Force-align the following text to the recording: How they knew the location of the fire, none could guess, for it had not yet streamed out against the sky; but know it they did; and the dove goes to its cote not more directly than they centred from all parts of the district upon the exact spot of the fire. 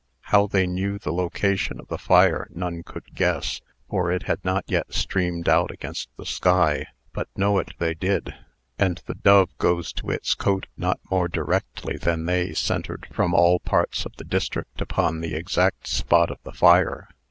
How 0.33 0.47
they 0.47 0.65
knew 0.65 0.97
the 0.97 1.13
location 1.13 1.79
of 1.79 1.87
the 1.89 1.99
fire, 1.99 2.47
none 2.49 2.81
could 2.81 3.13
guess, 3.13 3.61
for 3.87 4.11
it 4.11 4.23
had 4.23 4.43
not 4.43 4.63
yet 4.65 4.91
streamed 4.91 5.47
out 5.47 5.69
against 5.69 6.09
the 6.17 6.25
sky; 6.25 6.87
but 7.13 7.27
know 7.37 7.59
it 7.59 7.73
they 7.77 7.93
did; 7.93 8.33
and 8.79 8.99
the 9.05 9.13
dove 9.13 9.55
goes 9.59 9.93
to 9.93 10.09
its 10.09 10.33
cote 10.33 10.65
not 10.75 10.99
more 11.11 11.27
directly 11.27 11.97
than 11.97 12.25
they 12.25 12.55
centred 12.55 13.09
from 13.13 13.35
all 13.35 13.59
parts 13.59 14.03
of 14.03 14.15
the 14.15 14.23
district 14.25 14.81
upon 14.81 15.21
the 15.21 15.35
exact 15.35 15.85
spot 15.85 16.31
of 16.31 16.39
the 16.41 16.51
fire. 16.53 17.07